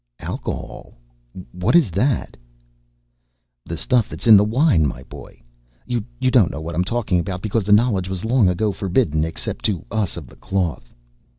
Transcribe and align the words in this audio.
"Alcohol? 0.19 0.95
What 1.51 1.75
is 1.75 1.91
that?" 1.91 2.35
"The 3.67 3.77
stuff 3.77 4.09
that's 4.09 4.25
in 4.25 4.35
the 4.35 4.43
wine, 4.43 4.87
my 4.87 5.03
boy. 5.03 5.43
You 5.85 6.03
don't 6.19 6.49
know 6.49 6.59
what 6.59 6.73
I'm 6.73 6.83
talking 6.83 7.19
about 7.19 7.43
because 7.43 7.65
the 7.65 7.71
knowledge 7.71 8.09
was 8.09 8.25
long 8.25 8.49
ago 8.49 8.71
forbidden 8.71 9.23
except 9.23 9.63
to 9.65 9.85
us 9.91 10.17
of 10.17 10.25
the 10.25 10.37
cloth. 10.37 10.91